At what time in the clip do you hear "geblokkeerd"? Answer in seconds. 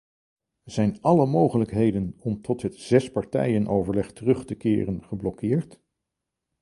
5.03-5.79